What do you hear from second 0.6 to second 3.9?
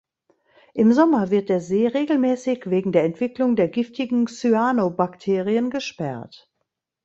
Im Sommer wird der See regelmäßig wegen der Entwicklung der